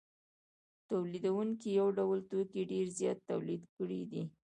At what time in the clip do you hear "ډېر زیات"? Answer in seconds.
2.71-3.19